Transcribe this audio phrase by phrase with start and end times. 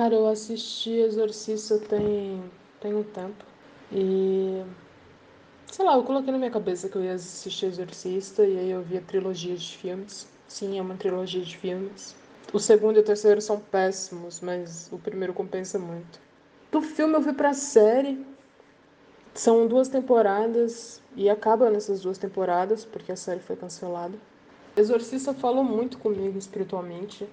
[0.00, 2.42] Cara, eu assisti Exorcista tem,
[2.80, 3.44] tem um tempo.
[3.92, 4.64] E.
[5.70, 8.80] Sei lá, eu coloquei na minha cabeça que eu ia assistir Exorcista e aí eu
[8.80, 10.26] vi a trilogia de filmes.
[10.48, 12.16] Sim, é uma trilogia de filmes.
[12.50, 16.18] O segundo e o terceiro são péssimos, mas o primeiro compensa muito.
[16.72, 18.24] Do filme eu fui pra série.
[19.34, 24.16] São duas temporadas e acaba nessas duas temporadas, porque a série foi cancelada.
[24.74, 27.28] Exorcista falou muito comigo espiritualmente.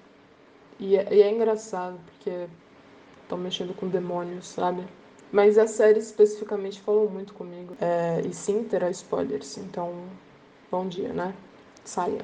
[0.80, 2.48] E é, e é engraçado, porque
[3.24, 4.84] estão mexendo com demônios, sabe?
[5.32, 7.76] Mas a série especificamente falou muito comigo.
[7.82, 9.58] É, e sim, terá spoilers.
[9.58, 9.94] Então,
[10.72, 11.34] bom dia, né?
[11.84, 12.22] Saia.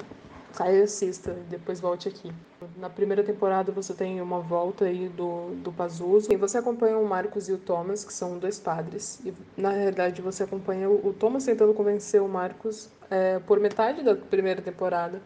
[0.54, 2.32] Saia e assista, e depois volte aqui.
[2.77, 6.32] Na primeira temporada você tem uma volta aí do, do Pazuzu.
[6.32, 9.20] E você acompanha o Marcos e o Thomas, que são dois padres.
[9.26, 14.04] E na realidade você acompanha o, o Thomas tentando convencer o Marcos é, por metade
[14.04, 15.22] da primeira temporada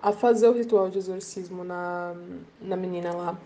[0.00, 2.14] a fazer o ritual de exorcismo na,
[2.60, 3.38] na menina lá,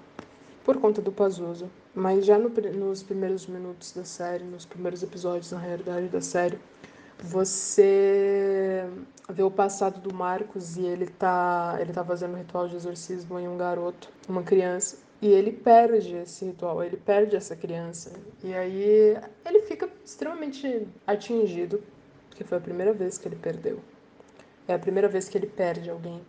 [0.65, 1.70] por conta do Pazuzu.
[1.95, 6.59] Mas já no, nos primeiros minutos da série, nos primeiros episódios, na realidade, da série,
[7.19, 8.84] você
[9.28, 13.39] vê o passado do Marcos e ele tá, ele tá fazendo um ritual de exorcismo
[13.39, 14.98] em um garoto, uma criança.
[15.20, 18.12] E ele perde esse ritual, ele perde essa criança.
[18.42, 19.16] E aí
[19.47, 21.81] ele fica extremamente atingido,
[22.28, 23.78] porque foi a primeira vez que ele perdeu.
[24.66, 26.20] É a primeira vez que ele perde alguém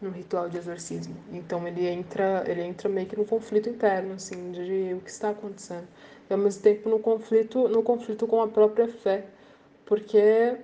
[0.00, 1.14] no ritual de exorcismo.
[1.32, 5.30] Então ele entra, ele entra meio que no conflito interno, assim, de o que está
[5.30, 5.86] acontecendo.
[6.28, 9.26] E ao mesmo tempo no conflito, no conflito com a própria fé,
[9.84, 10.56] porque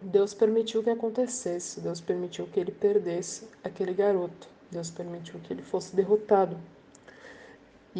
[0.00, 5.62] Deus permitiu que acontecesse, Deus permitiu que ele perdesse aquele garoto, Deus permitiu que ele
[5.62, 6.56] fosse derrotado.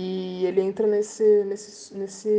[0.01, 2.31] E ele entra nesse, nesse, nesse,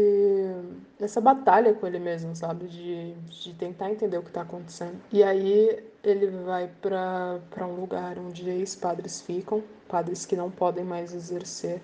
[0.98, 2.68] nessa batalha com ele mesmo, sabe?
[2.68, 4.96] De, de tentar entender o que está acontecendo.
[5.12, 11.14] E aí ele vai para um lugar onde ex-padres ficam, padres que não podem mais
[11.14, 11.82] exercer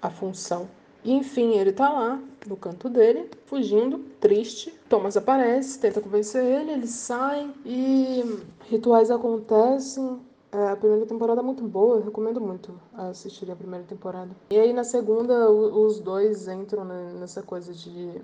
[0.00, 0.70] a função.
[1.04, 4.72] E enfim, ele tá lá, no canto dele, fugindo, triste.
[4.88, 10.18] Thomas aparece, tenta convencer ele, eles saem e rituais acontecem.
[10.54, 14.30] É, a primeira temporada é muito boa, eu recomendo muito assistir a primeira temporada.
[14.50, 18.22] E aí na segunda os dois entram nessa coisa de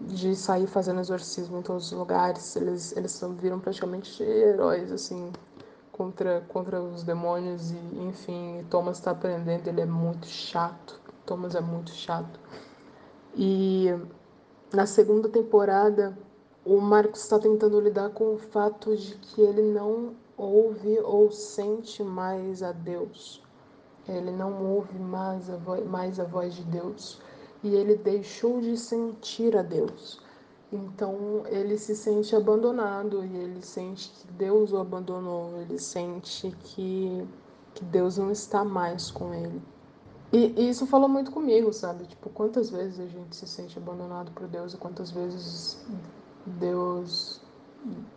[0.00, 2.56] de sair fazendo exorcismo em todos os lugares.
[2.56, 5.30] Eles eles viram praticamente heróis assim
[5.92, 7.78] contra contra os demônios e
[8.08, 11.00] enfim, Thomas está aprendendo, ele é muito chato.
[11.24, 12.40] Thomas é muito chato.
[13.36, 13.94] E
[14.72, 16.18] na segunda temporada
[16.64, 22.02] o Marcos está tentando lidar com o fato de que ele não ouve ou sente
[22.02, 23.42] mais a Deus.
[24.08, 27.20] Ele não ouve mais a, voz, mais a voz de Deus
[27.62, 30.20] e ele deixou de sentir a Deus.
[30.72, 37.26] Então ele se sente abandonado e ele sente que Deus o abandonou, ele sente que,
[37.74, 39.60] que Deus não está mais com ele.
[40.32, 42.06] E, e isso falou muito comigo, sabe?
[42.06, 45.84] Tipo, quantas vezes a gente se sente abandonado por Deus e quantas vezes
[46.46, 47.39] Deus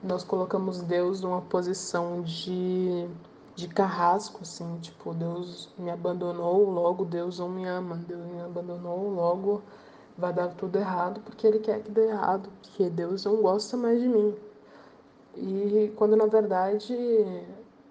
[0.04, 3.08] nós colocamos Deus numa posição de,
[3.56, 9.10] de carrasco, assim, tipo, Deus me abandonou, logo Deus não me ama, Deus me abandonou,
[9.10, 9.62] logo
[10.18, 14.02] vai dar tudo errado porque Ele quer que dê errado, porque Deus não gosta mais
[14.02, 14.36] de mim.
[15.36, 16.96] E quando na verdade,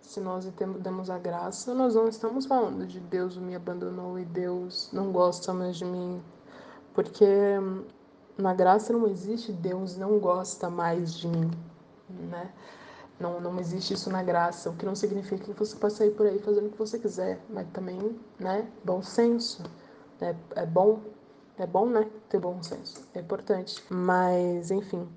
[0.00, 4.90] se nós temos a graça, nós não estamos falando de Deus me abandonou e Deus
[4.92, 6.22] não gosta mais de mim,
[6.94, 7.26] porque
[8.42, 11.50] na graça não existe Deus não gosta mais de mim,
[12.08, 12.52] né?
[13.20, 16.26] Não, não existe isso na graça, o que não significa que você possa sair por
[16.26, 19.62] aí fazendo o que você quiser, mas também, né, bom senso.
[20.20, 21.00] É, é bom,
[21.56, 23.82] é bom, né, ter bom senso, é importante.
[23.88, 25.08] Mas, enfim,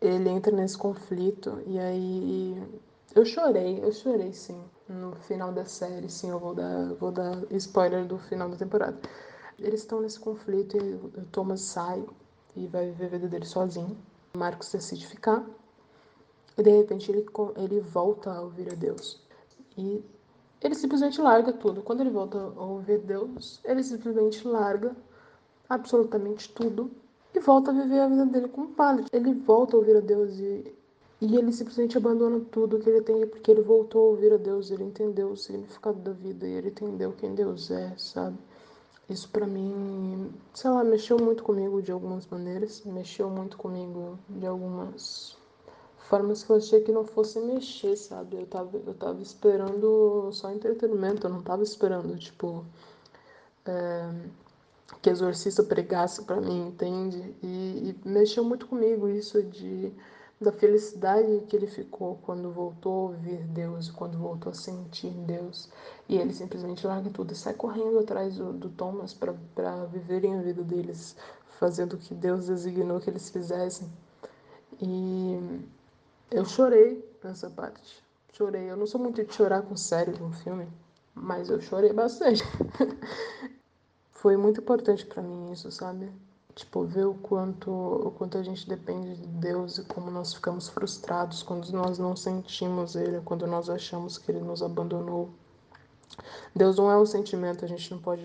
[0.00, 2.62] ele entra nesse conflito e aí
[3.14, 7.42] eu chorei, eu chorei sim, no final da série, sim, eu vou dar, vou dar
[7.52, 8.98] spoiler do final da temporada.
[9.58, 12.04] Eles estão nesse conflito e o Thomas sai
[12.56, 13.96] e vai viver a vida dele sozinho.
[14.36, 15.44] Marcos decide ficar
[16.56, 17.26] e de repente ele,
[17.56, 19.20] ele volta a ouvir a Deus.
[19.76, 20.02] E
[20.62, 21.82] ele simplesmente larga tudo.
[21.82, 24.96] Quando ele volta a ouvir Deus, ele simplesmente larga
[25.68, 26.90] absolutamente tudo
[27.34, 29.06] e volta a viver a vida dele como padre.
[29.12, 30.72] Ele volta a ouvir a Deus e,
[31.20, 34.70] e ele simplesmente abandona tudo que ele tem porque ele voltou a ouvir a Deus.
[34.70, 38.38] Ele entendeu o significado da vida e ele entendeu quem Deus é, sabe?
[39.08, 44.46] Isso para mim, sei lá, mexeu muito comigo de algumas maneiras, mexeu muito comigo de
[44.46, 45.36] algumas
[46.08, 48.36] formas que eu achei que não fosse mexer, sabe?
[48.36, 52.64] Eu tava, eu tava esperando só entretenimento, eu não tava esperando, tipo,
[53.66, 54.10] é,
[55.02, 57.34] que Exorcista pregasse para mim, entende?
[57.42, 59.92] E, e, mexeu muito comigo isso de
[60.40, 65.68] da felicidade que ele ficou quando voltou a ouvir Deus, quando voltou a sentir Deus.
[66.08, 69.32] E ele simplesmente larga tudo e sai correndo atrás do, do Thomas para
[69.86, 71.16] viverem a vida deles,
[71.58, 73.88] fazendo o que Deus designou que eles fizessem.
[74.80, 75.38] E
[76.30, 78.02] eu chorei nessa parte.
[78.32, 78.70] Chorei.
[78.70, 80.68] Eu não sou muito de chorar com sério no filme,
[81.14, 82.42] mas eu chorei bastante.
[84.10, 86.10] Foi muito importante para mim isso, sabe?
[86.54, 90.68] Tipo, ver o quanto, o quanto a gente depende de Deus e como nós ficamos
[90.68, 95.30] frustrados quando nós não sentimos Ele, quando nós achamos que Ele nos abandonou.
[96.54, 98.22] Deus não é um sentimento, a gente não pode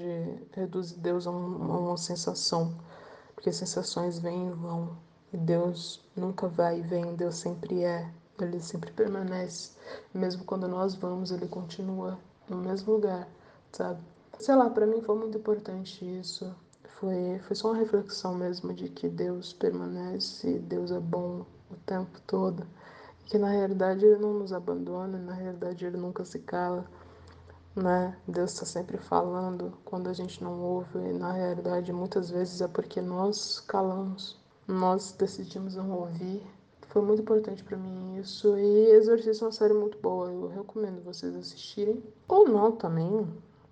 [0.52, 2.76] reduzir Deus a, um, a uma sensação,
[3.34, 4.96] porque sensações vêm e vão.
[5.34, 9.72] E Deus nunca vai e vem, Deus sempre é, Ele sempre permanece.
[10.14, 13.28] Mesmo quando nós vamos, Ele continua no mesmo lugar,
[13.72, 14.00] sabe?
[14.40, 16.56] Sei lá, para mim foi muito importante isso.
[17.00, 22.20] Foi, foi só uma reflexão mesmo de que Deus permanece, Deus é bom o tempo
[22.28, 22.68] todo.
[23.26, 26.86] Que na realidade Ele não nos abandona, na realidade Ele nunca se cala.
[27.74, 28.18] Né?
[28.28, 32.68] Deus está sempre falando quando a gente não ouve, e na realidade muitas vezes é
[32.68, 34.38] porque nós calamos,
[34.68, 36.46] nós decidimos não ouvir.
[36.90, 38.58] Foi muito importante para mim isso.
[38.58, 42.04] E Exorcista é uma série muito boa, eu recomendo vocês assistirem.
[42.28, 43.26] Ou não também.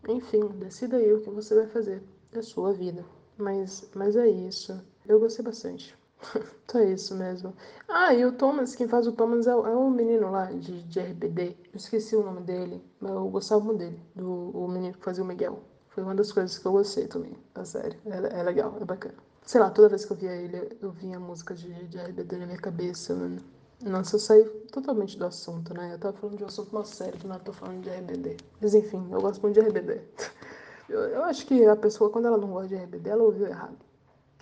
[0.07, 2.01] Enfim, decida aí o que você vai fazer.
[2.31, 3.03] É sua vida.
[3.37, 4.79] Mas, mas é isso.
[5.07, 5.95] Eu gostei bastante.
[6.65, 7.53] então é isso mesmo.
[7.87, 10.99] Ah, e o Thomas, quem faz o Thomas é, é um menino lá de, de
[10.99, 11.55] RBD.
[11.71, 14.01] Eu esqueci o nome dele, mas eu gostava muito dele.
[14.15, 15.59] Do o menino que fazia o Miguel.
[15.89, 17.97] Foi uma das coisas que eu gostei também, a série.
[18.05, 19.15] É, é legal, é bacana.
[19.43, 22.37] Sei lá, toda vez que eu via ele, eu vinha a música de, de RBD
[22.37, 23.41] na minha cabeça, mano.
[23.81, 25.93] Nossa, eu saí totalmente do assunto, né?
[25.93, 28.37] Eu tava falando de um assunto mais sério, que não tô falando de RBD.
[28.59, 30.01] Mas enfim, eu gosto muito de RBD.
[30.89, 33.77] Eu, eu acho que a pessoa, quando ela não gosta de RBD, ela ouviu errado.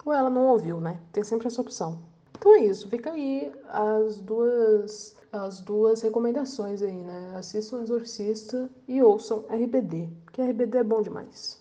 [0.06, 1.00] Ou ela não ouviu, né?
[1.12, 2.00] Tem sempre essa opção.
[2.38, 7.34] Então é isso, fica aí as duas as duas recomendações aí, né?
[7.36, 11.54] Assistam Exorcista e ouçam RBD, que RBD é bom demais.